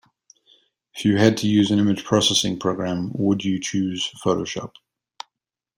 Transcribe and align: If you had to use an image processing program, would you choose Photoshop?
If 0.95 1.05
you 1.05 1.17
had 1.19 1.37
to 1.37 1.47
use 1.47 1.69
an 1.69 1.77
image 1.77 2.03
processing 2.05 2.57
program, 2.57 3.11
would 3.13 3.45
you 3.45 3.61
choose 3.61 4.09
Photoshop? 4.25 4.71